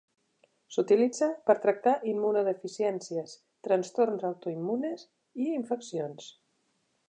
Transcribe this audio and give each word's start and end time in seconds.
S'utilitza 0.75 1.27
per 1.49 1.55
tractar 1.65 1.93
immunodeficiències, 2.13 3.35
trastorns 3.69 4.27
autoimmunes 4.33 5.07
i 5.45 5.51
infeccions. 5.61 6.35